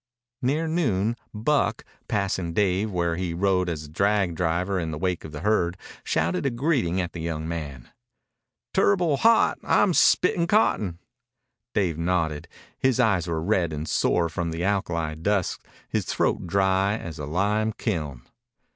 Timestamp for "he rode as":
3.17-3.87